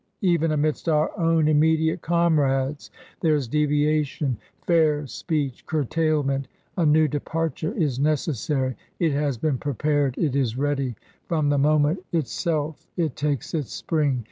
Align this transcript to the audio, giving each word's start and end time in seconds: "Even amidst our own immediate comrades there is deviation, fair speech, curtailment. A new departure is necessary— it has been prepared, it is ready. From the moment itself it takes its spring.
"Even 0.33 0.51
amidst 0.51 0.89
our 0.89 1.11
own 1.19 1.47
immediate 1.47 2.01
comrades 2.01 2.89
there 3.19 3.35
is 3.35 3.47
deviation, 3.47 4.39
fair 4.65 5.05
speech, 5.05 5.63
curtailment. 5.67 6.47
A 6.75 6.87
new 6.87 7.07
departure 7.07 7.71
is 7.73 7.99
necessary— 7.99 8.75
it 8.99 9.11
has 9.11 9.37
been 9.37 9.59
prepared, 9.59 10.17
it 10.17 10.35
is 10.35 10.57
ready. 10.57 10.95
From 11.27 11.49
the 11.49 11.59
moment 11.59 12.03
itself 12.11 12.87
it 12.97 13.15
takes 13.15 13.53
its 13.53 13.71
spring. 13.73 14.19